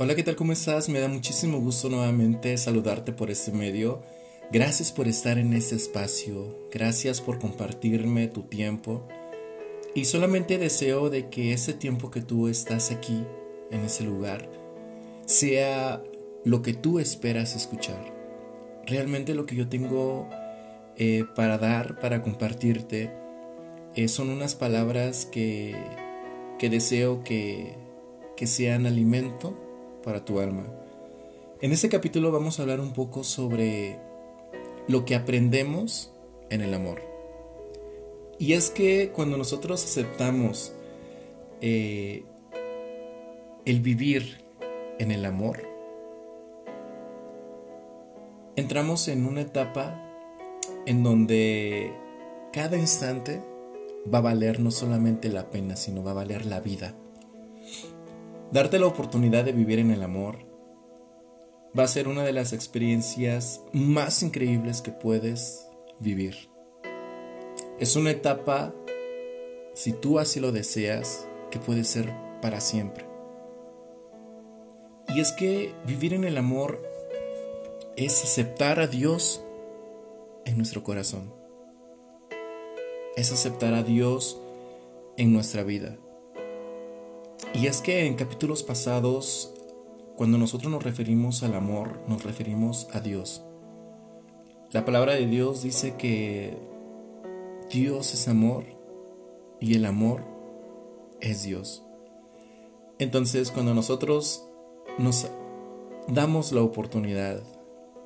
[0.00, 0.36] Hola, ¿qué tal?
[0.36, 0.88] ¿Cómo estás?
[0.88, 4.00] Me da muchísimo gusto nuevamente saludarte por este medio.
[4.52, 6.56] Gracias por estar en este espacio.
[6.70, 9.02] Gracias por compartirme tu tiempo.
[9.96, 13.24] Y solamente deseo de que ese tiempo que tú estás aquí,
[13.72, 14.48] en ese lugar,
[15.26, 16.00] sea
[16.44, 18.14] lo que tú esperas escuchar.
[18.86, 20.28] Realmente lo que yo tengo
[20.96, 23.10] eh, para dar, para compartirte,
[23.96, 25.74] eh, son unas palabras que,
[26.56, 27.74] que deseo que,
[28.36, 29.64] que sean alimento
[30.02, 30.64] para tu alma.
[31.60, 33.98] En este capítulo vamos a hablar un poco sobre
[34.86, 36.12] lo que aprendemos
[36.50, 37.02] en el amor.
[38.38, 40.72] Y es que cuando nosotros aceptamos
[41.60, 42.24] eh,
[43.64, 44.38] el vivir
[44.98, 45.62] en el amor,
[48.54, 50.00] entramos en una etapa
[50.86, 51.92] en donde
[52.52, 53.42] cada instante
[54.12, 56.94] va a valer no solamente la pena, sino va a valer la vida.
[58.50, 60.38] Darte la oportunidad de vivir en el amor
[61.78, 65.68] va a ser una de las experiencias más increíbles que puedes
[66.00, 66.48] vivir.
[67.78, 68.74] Es una etapa,
[69.74, 73.06] si tú así lo deseas, que puede ser para siempre.
[75.08, 76.82] Y es que vivir en el amor
[77.96, 79.44] es aceptar a Dios
[80.46, 81.34] en nuestro corazón.
[83.14, 84.40] Es aceptar a Dios
[85.18, 85.98] en nuestra vida.
[87.54, 89.54] Y es que en capítulos pasados,
[90.16, 93.42] cuando nosotros nos referimos al amor, nos referimos a Dios.
[94.70, 96.58] La palabra de Dios dice que
[97.70, 98.64] Dios es amor
[99.60, 100.22] y el amor
[101.20, 101.84] es Dios.
[102.98, 104.44] Entonces, cuando nosotros
[104.98, 105.30] nos
[106.08, 107.42] damos la oportunidad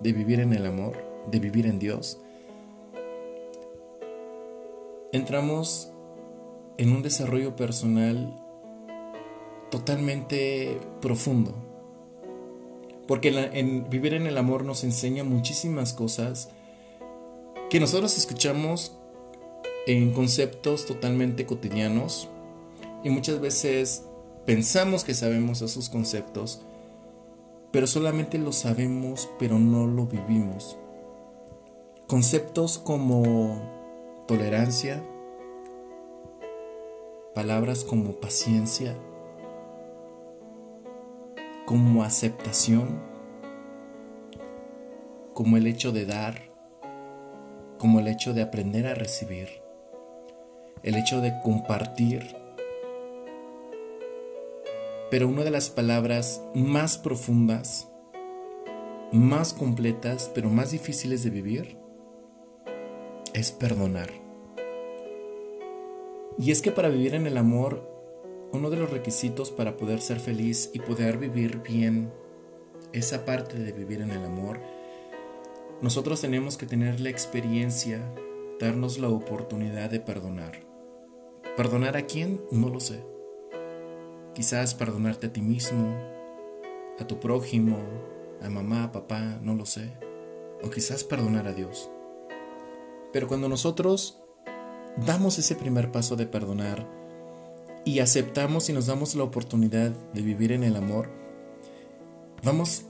[0.01, 0.97] de vivir en el amor,
[1.31, 2.21] de vivir en Dios,
[5.13, 5.91] entramos
[6.79, 8.42] en un desarrollo personal
[9.73, 11.55] totalmente profundo.
[13.09, 16.51] Porque en, vivir en el amor nos enseña muchísimas cosas
[17.71, 18.93] que nosotros escuchamos
[19.87, 22.29] en conceptos totalmente cotidianos
[23.03, 24.05] y muchas veces
[24.45, 26.61] pensamos que sabemos esos conceptos,
[27.71, 30.77] pero solamente lo sabemos pero no lo vivimos.
[32.09, 33.59] Conceptos como
[34.29, 35.03] tolerancia,
[37.35, 38.95] palabras como paciencia,
[41.73, 43.01] como aceptación,
[45.33, 46.35] como el hecho de dar,
[47.79, 49.49] como el hecho de aprender a recibir,
[50.83, 52.37] el hecho de compartir.
[55.11, 57.89] Pero una de las palabras más profundas,
[59.11, 61.79] más completas, pero más difíciles de vivir,
[63.33, 64.11] es perdonar.
[66.37, 67.92] Y es que para vivir en el amor
[68.53, 72.13] uno de los requisitos para poder ser feliz y poder vivir bien
[72.93, 74.61] esa parte de vivir en el amor,
[75.81, 78.01] nosotros tenemos que tener la experiencia,
[78.61, 80.61] darnos la oportunidad de perdonar.
[81.57, 82.41] ¿Perdonar a quién?
[82.51, 83.05] No lo sé.
[84.35, 85.95] Quizás perdonarte a ti mismo,
[86.99, 87.79] a tu prójimo,
[88.43, 89.93] a mamá, a papá, no lo sé.
[90.63, 91.91] O quizás perdonar a Dios.
[93.13, 94.23] Pero cuando nosotros
[95.05, 97.02] damos ese primer paso de perdonar,
[97.85, 101.09] y aceptamos y nos damos la oportunidad de vivir en el amor,
[102.43, 102.87] vamos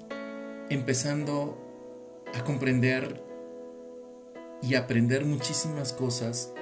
[0.69, 1.59] empezando
[2.35, 3.23] a comprender
[4.63, 6.53] y aprender muchísimas cosas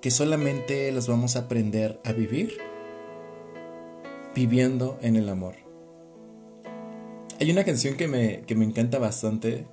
[0.00, 2.58] que solamente las vamos a aprender a vivir
[4.34, 5.54] viviendo en el amor.
[7.40, 9.66] Hay una canción que me, que me encanta bastante,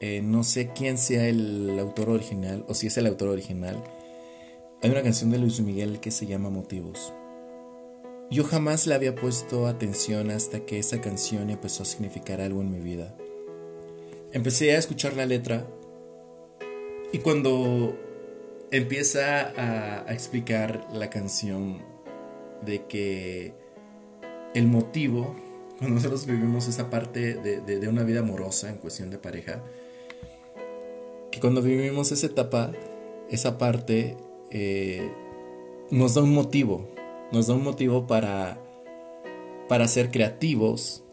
[0.00, 3.82] eh, no sé quién sea el autor original o si es el autor original,
[4.82, 7.12] hay una canción de Luis Miguel que se llama Motivos.
[8.30, 12.72] Yo jamás le había puesto atención hasta que esa canción empezó a significar algo en
[12.72, 13.14] mi vida.
[14.32, 15.68] Empecé a escuchar la letra
[17.12, 17.96] y cuando
[18.72, 21.80] empieza a, explicar la canción
[22.64, 23.54] de que
[24.54, 25.36] el motivo,
[25.78, 29.62] cuando nosotros vivimos esa parte de, de una vida amorosa en cuestión de pareja,
[31.30, 32.72] que cuando vivimos esa etapa,
[33.30, 34.16] esa parte
[34.54, 35.10] eh,
[35.90, 36.86] nos da un motivo,
[37.32, 38.60] nos da un motivo para,
[39.66, 41.04] para ser creativos,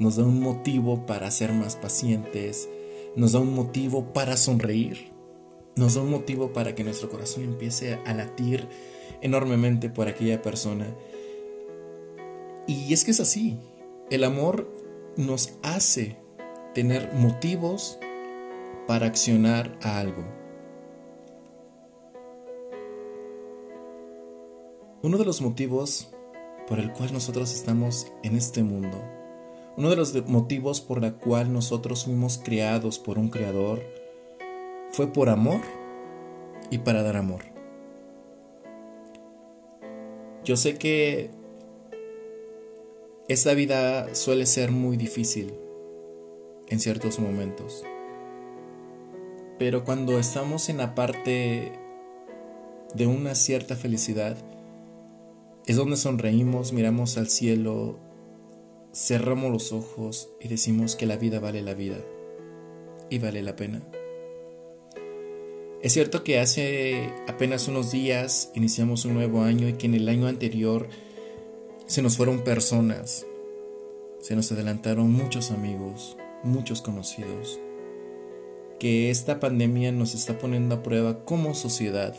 [0.00, 2.68] nos da un motivo para ser más pacientes,
[3.14, 5.12] nos da un motivo para sonreír,
[5.76, 8.66] nos da un motivo para que nuestro corazón empiece a latir
[9.22, 10.92] enormemente por aquella persona.
[12.66, 13.56] Y es que es así,
[14.10, 14.68] el amor
[15.16, 16.16] nos hace
[16.74, 18.00] tener motivos
[18.88, 20.24] para accionar a algo.
[25.00, 26.08] Uno de los motivos
[26.66, 29.00] por el cual nosotros estamos en este mundo.
[29.76, 33.80] Uno de los motivos por la cual nosotros fuimos creados por un creador
[34.90, 35.60] fue por amor
[36.70, 37.44] y para dar amor.
[40.44, 41.30] Yo sé que
[43.28, 45.54] esta vida suele ser muy difícil
[46.66, 47.84] en ciertos momentos.
[49.60, 51.72] Pero cuando estamos en la parte
[52.94, 54.36] de una cierta felicidad,
[55.68, 57.98] es donde sonreímos, miramos al cielo,
[58.94, 61.98] cerramos los ojos y decimos que la vida vale la vida
[63.10, 63.82] y vale la pena.
[65.82, 70.08] Es cierto que hace apenas unos días iniciamos un nuevo año y que en el
[70.08, 70.88] año anterior
[71.86, 73.26] se nos fueron personas,
[74.20, 77.60] se nos adelantaron muchos amigos, muchos conocidos,
[78.78, 82.16] que esta pandemia nos está poniendo a prueba como sociedad,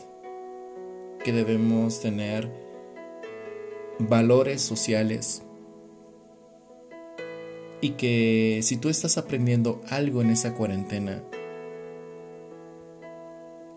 [1.24, 2.69] que debemos tener
[4.08, 5.42] valores sociales
[7.80, 11.22] y que si tú estás aprendiendo algo en esa cuarentena,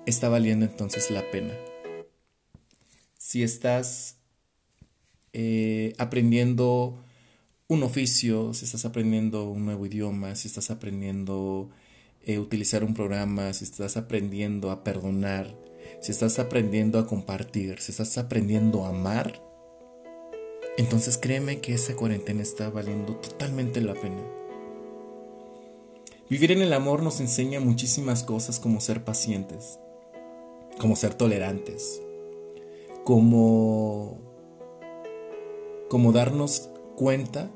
[0.06, 1.54] está valiendo entonces la pena.
[3.18, 4.18] Si estás
[5.32, 6.98] eh, aprendiendo
[7.68, 11.70] un oficio, si estás aprendiendo un nuevo idioma, si estás aprendiendo
[12.26, 15.56] eh, utilizar un programa, si estás aprendiendo a perdonar,
[16.02, 19.42] si estás aprendiendo a compartir, si estás aprendiendo a amar,
[20.78, 24.24] entonces créeme que esa cuarentena está valiendo totalmente la pena.
[26.30, 29.80] Vivir en el amor nos enseña muchísimas cosas como ser pacientes,
[30.80, 32.02] como ser tolerantes,
[33.04, 34.20] como,
[35.90, 37.52] como darnos cuenta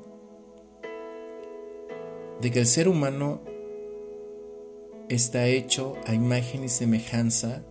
[2.40, 3.40] de que el ser humano
[5.08, 7.64] está hecho a imagen y semejanza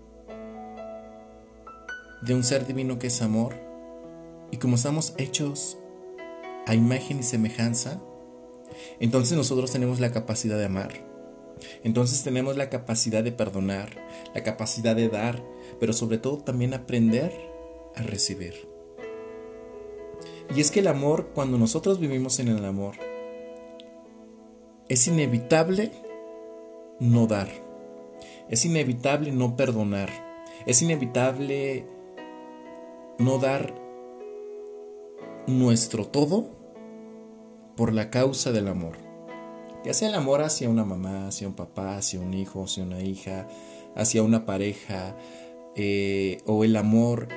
[2.22, 3.67] de un ser divino que es amor.
[4.52, 5.78] Y como estamos hechos
[6.66, 8.02] a imagen y semejanza,
[9.00, 10.94] entonces nosotros tenemos la capacidad de amar.
[11.84, 13.90] Entonces tenemos la capacidad de perdonar,
[14.34, 15.44] la capacidad de dar,
[15.80, 17.34] pero sobre todo también aprender
[17.96, 18.54] a recibir.
[20.56, 22.96] Y es que el amor, cuando nosotros vivimos en el amor,
[24.88, 25.92] es inevitable
[27.00, 27.50] no dar.
[28.50, 30.10] Es inevitable no perdonar.
[30.66, 31.86] Es inevitable
[33.18, 33.87] no dar
[35.48, 36.50] nuestro todo
[37.76, 38.98] por la causa del amor.
[39.86, 43.02] Ya sea el amor hacia una mamá, hacia un papá, hacia un hijo, hacia una
[43.02, 43.48] hija,
[43.96, 45.16] hacia una pareja,
[45.76, 47.30] eh, o el amor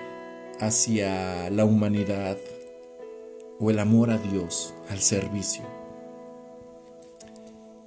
[0.59, 2.37] hacia la humanidad,
[3.61, 5.63] o el amor a Dios, al servicio.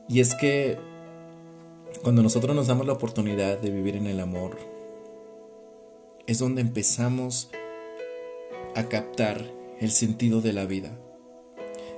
[0.08, 0.78] Y es que
[2.02, 4.58] cuando nosotros nos damos la oportunidad de vivir en el amor,
[6.28, 7.50] es donde empezamos
[8.76, 11.00] a captar el sentido de la vida.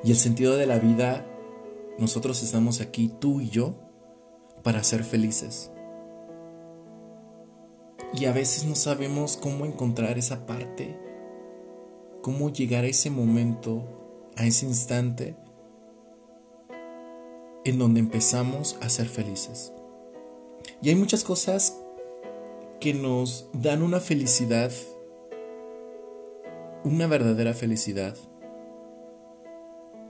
[0.03, 1.25] Y el sentido de la vida,
[1.97, 3.75] nosotros estamos aquí, tú y yo,
[4.63, 5.71] para ser felices.
[8.13, 10.97] Y a veces no sabemos cómo encontrar esa parte,
[12.21, 13.83] cómo llegar a ese momento,
[14.35, 15.35] a ese instante
[17.65, 19.73] en donde empezamos a ser felices.
[20.81, 21.77] Y hay muchas cosas
[22.79, 24.71] que nos dan una felicidad,
[26.85, 28.15] una verdadera felicidad.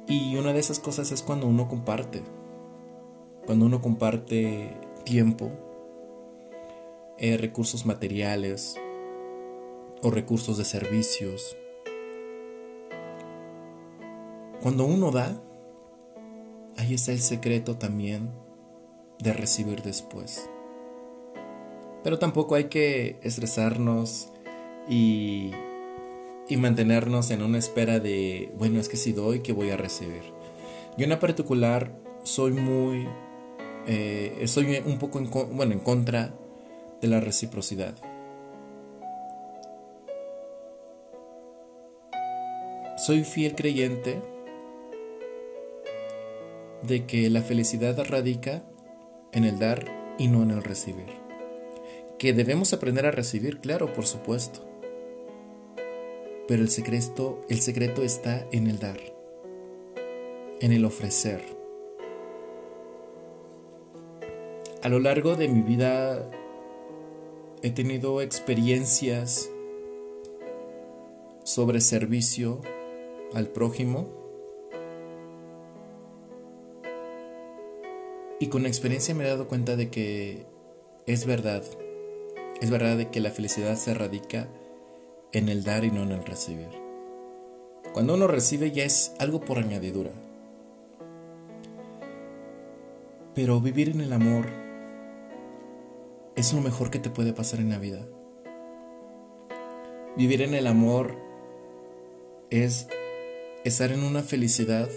[0.07, 2.21] Y una de esas cosas es cuando uno comparte,
[3.45, 5.51] cuando uno comparte tiempo,
[7.17, 8.75] eh, recursos materiales
[10.03, 11.55] o recursos de servicios.
[14.61, 15.41] Cuando uno da,
[16.77, 18.29] ahí está el secreto también
[19.19, 20.49] de recibir después.
[22.03, 24.29] Pero tampoco hay que estresarnos
[24.89, 25.51] y,
[26.47, 30.21] y mantenernos en una espera de, bueno, es que si doy, ¿qué voy a recibir?
[30.97, 31.91] Yo en particular
[32.23, 33.07] soy muy,
[33.87, 36.33] eh, soy un poco en, bueno, en contra
[37.01, 37.95] de la reciprocidad.
[42.97, 44.21] Soy fiel creyente
[46.83, 48.63] de que la felicidad radica
[49.31, 49.85] en el dar
[50.17, 51.07] y no en el recibir.
[52.17, 54.74] Que debemos aprender a recibir, claro, por supuesto.
[56.47, 58.99] Pero el secreto, el secreto está en el dar,
[60.61, 61.43] en el ofrecer.
[64.83, 66.29] A lo largo de mi vida
[67.63, 69.49] he tenido experiencias
[71.43, 72.61] sobre servicio
[73.33, 74.25] al prójimo
[78.39, 80.45] Y con experiencia me he dado cuenta de que
[81.05, 81.63] es verdad.
[82.61, 84.47] Es verdad de que la felicidad se radica
[85.37, 86.69] en el dar y no en el recibir.
[87.93, 90.11] Cuando uno recibe ya es algo por añadidura.
[93.33, 94.47] Pero vivir en el amor
[96.37, 97.99] es lo mejor que te puede pasar en la vida.
[100.15, 101.17] Vivir en el amor
[102.49, 102.87] es
[103.65, 104.87] estar en una felicidad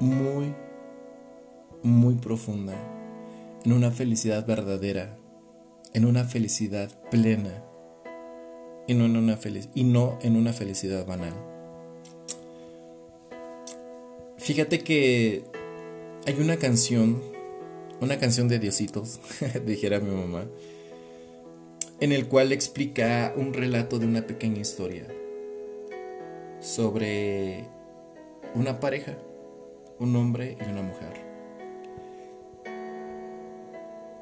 [0.00, 0.54] muy,
[1.82, 2.74] muy profunda,
[3.64, 5.16] en una felicidad verdadera,
[5.94, 7.71] en una felicidad plena
[8.86, 9.38] y no en una,
[9.74, 11.34] y no en una felicidad banal.
[14.38, 15.44] Fíjate que
[16.26, 17.22] hay una canción,
[18.00, 19.20] una canción de Diositos,
[19.66, 20.46] dijera mi mamá,
[22.00, 25.06] en el cual explica un relato de una pequeña historia
[26.60, 27.64] sobre
[28.54, 29.16] una pareja,
[29.98, 31.20] un hombre y una mujer.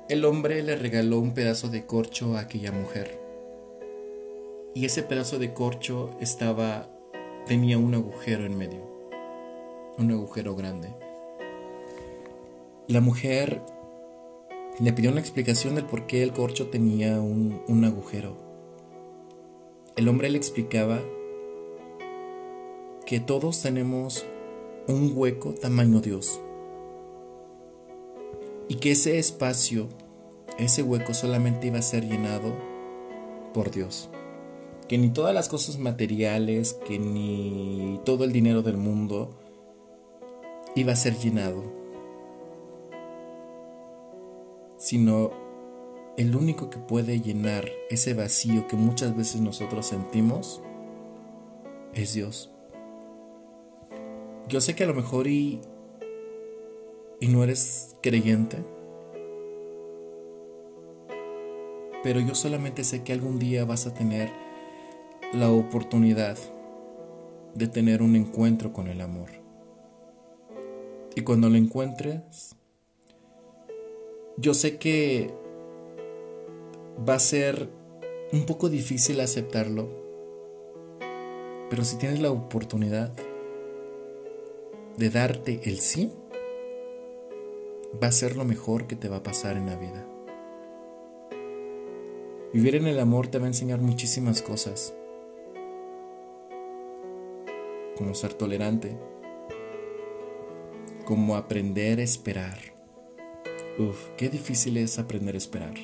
[0.09, 3.20] El hombre le regaló un pedazo de corcho a aquella mujer.
[4.75, 6.89] Y ese pedazo de corcho estaba
[7.47, 8.81] tenía un agujero en medio.
[9.99, 10.95] Un agujero grande.
[12.87, 13.61] La mujer
[14.79, 18.37] le pidió una explicación del por qué el corcho tenía un, un agujero.
[19.97, 21.01] El hombre le explicaba
[23.05, 24.25] que todos tenemos
[24.87, 26.41] un hueco tamaño Dios.
[28.69, 29.89] Y que ese espacio,
[30.59, 32.55] ese hueco solamente iba a ser llenado
[33.53, 34.09] por Dios.
[34.91, 39.31] Que ni todas las cosas materiales, que ni todo el dinero del mundo
[40.75, 41.63] iba a ser llenado.
[44.79, 45.31] Sino
[46.17, 50.61] el único que puede llenar ese vacío que muchas veces nosotros sentimos
[51.95, 52.51] es Dios.
[54.49, 55.61] Yo sé que a lo mejor y,
[57.21, 58.57] y no eres creyente,
[62.03, 64.40] pero yo solamente sé que algún día vas a tener
[65.33, 66.37] la oportunidad
[67.55, 69.31] de tener un encuentro con el amor.
[71.15, 72.57] Y cuando lo encuentres,
[74.37, 75.33] yo sé que
[77.09, 77.69] va a ser
[78.33, 79.89] un poco difícil aceptarlo,
[81.69, 83.13] pero si tienes la oportunidad,
[84.97, 86.13] de darte el sí,
[88.03, 90.07] va a ser lo mejor que te va a pasar en la vida.
[92.53, 94.95] Vivir en el amor te va a enseñar muchísimas cosas,
[98.01, 98.97] como ser tolerante,
[101.05, 102.57] como aprender a esperar.
[103.79, 105.75] Uf, qué difícil es aprender a esperar.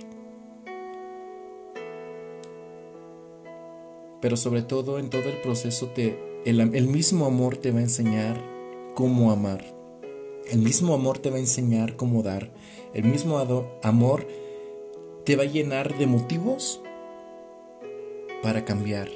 [4.22, 7.82] Pero sobre todo en todo el proceso te, el, el mismo amor te va a
[7.82, 8.42] enseñar
[8.94, 9.62] cómo amar.
[10.50, 12.50] El mismo amor te va a enseñar cómo dar.
[12.94, 13.36] El mismo
[13.82, 14.26] amor
[15.26, 16.80] te va a llenar de motivos
[18.42, 19.10] para cambiar,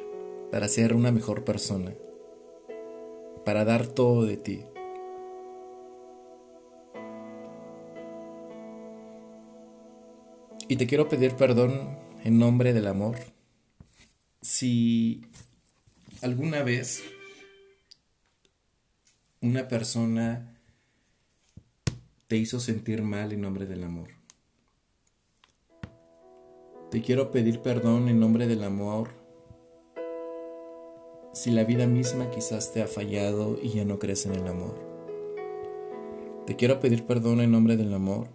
[0.50, 1.95] para ser una mejor persona,
[3.50, 4.61] para dar todo de ti.
[10.69, 13.16] Y te quiero pedir perdón en nombre del amor.
[14.40, 15.23] Si
[16.23, 17.02] alguna vez
[19.40, 20.57] una persona
[22.28, 24.11] te hizo sentir mal en nombre del amor.
[26.92, 29.19] Te quiero pedir perdón en nombre del amor
[31.32, 34.76] si la vida misma quizás te ha fallado y ya no crees en el amor.
[36.46, 38.28] Te quiero pedir perdón en nombre del amor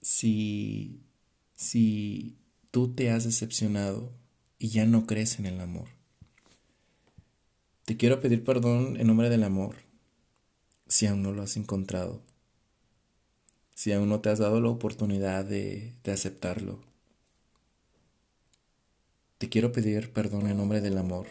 [0.00, 1.02] si
[1.54, 2.38] si
[2.70, 4.12] tú te has decepcionado
[4.58, 5.88] y ya no crees en el amor.
[7.84, 9.76] Te quiero pedir perdón en nombre del amor,
[10.86, 12.22] si aún no lo has encontrado,
[13.74, 16.80] si aún no te has dado la oportunidad de, de aceptarlo.
[19.38, 21.26] Te quiero pedir perdón en nombre del amor,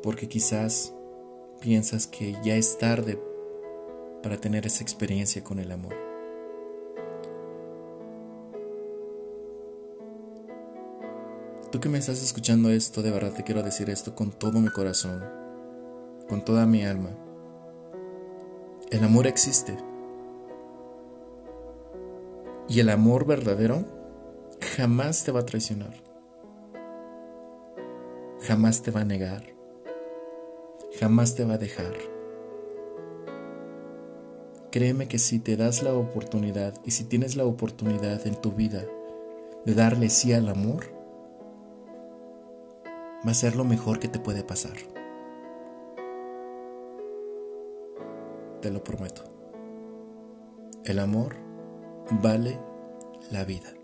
[0.00, 0.94] porque quizás
[1.60, 3.20] piensas que ya es tarde
[4.22, 5.96] para tener esa experiencia con el amor.
[11.72, 14.68] Tú que me estás escuchando esto, de verdad te quiero decir esto con todo mi
[14.68, 15.20] corazón,
[16.28, 17.10] con toda mi alma.
[18.92, 19.76] El amor existe.
[22.68, 23.93] Y el amor verdadero
[24.64, 25.94] jamás te va a traicionar.
[28.40, 29.44] Jamás te va a negar.
[30.98, 31.94] Jamás te va a dejar.
[34.70, 38.84] Créeme que si te das la oportunidad y si tienes la oportunidad en tu vida
[39.64, 40.84] de darle sí al amor,
[43.26, 44.76] va a ser lo mejor que te puede pasar.
[48.60, 49.22] Te lo prometo.
[50.84, 51.36] El amor
[52.20, 52.58] vale
[53.30, 53.83] la vida.